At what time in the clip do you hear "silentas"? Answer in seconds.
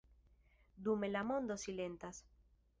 1.67-2.23